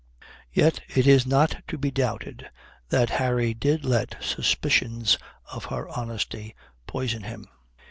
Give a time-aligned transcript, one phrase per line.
[0.51, 2.49] Yet it is not to be doubted
[2.89, 5.19] that Harry did let suspicions
[5.53, 6.55] of her honesty
[6.87, 7.45] poison him.